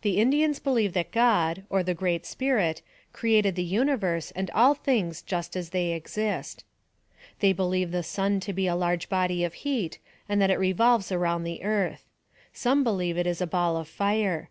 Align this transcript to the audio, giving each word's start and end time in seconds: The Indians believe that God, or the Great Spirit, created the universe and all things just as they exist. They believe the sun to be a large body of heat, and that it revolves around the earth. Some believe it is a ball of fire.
The 0.00 0.16
Indians 0.16 0.58
believe 0.58 0.94
that 0.94 1.12
God, 1.12 1.64
or 1.68 1.82
the 1.82 1.92
Great 1.92 2.24
Spirit, 2.24 2.80
created 3.12 3.56
the 3.56 3.62
universe 3.62 4.30
and 4.30 4.50
all 4.54 4.72
things 4.72 5.20
just 5.20 5.54
as 5.54 5.68
they 5.68 5.92
exist. 5.92 6.64
They 7.40 7.52
believe 7.52 7.90
the 7.90 8.02
sun 8.02 8.40
to 8.40 8.54
be 8.54 8.66
a 8.66 8.74
large 8.74 9.10
body 9.10 9.44
of 9.44 9.52
heat, 9.52 9.98
and 10.30 10.40
that 10.40 10.50
it 10.50 10.58
revolves 10.58 11.12
around 11.12 11.44
the 11.44 11.62
earth. 11.62 12.06
Some 12.54 12.82
believe 12.82 13.18
it 13.18 13.26
is 13.26 13.42
a 13.42 13.46
ball 13.46 13.76
of 13.76 13.86
fire. 13.86 14.48